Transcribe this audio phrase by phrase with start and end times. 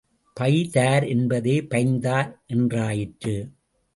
[0.37, 3.35] By தார் என்பதே பைந்தார் என்றாயிற்று.